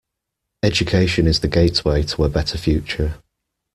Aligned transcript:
Education 0.63 1.27
is 1.27 1.41
the 1.41 1.47
gateway 1.47 2.01
to 2.01 2.23
a 2.23 2.27
better 2.29 2.57
future. 2.57 3.21